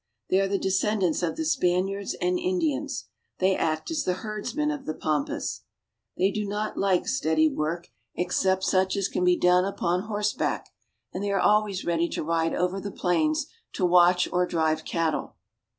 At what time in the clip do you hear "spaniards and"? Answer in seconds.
1.45-2.39